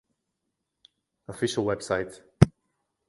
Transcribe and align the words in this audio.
Official 1.27 1.61
Website 1.69 2.25